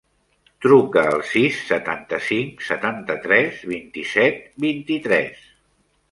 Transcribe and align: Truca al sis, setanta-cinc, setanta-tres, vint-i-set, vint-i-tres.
Truca 0.65 1.01
al 1.09 1.19
sis, 1.31 1.57
setanta-cinc, 1.67 2.63
setanta-tres, 2.69 3.59
vint-i-set, 3.73 4.39
vint-i-tres. 4.65 5.45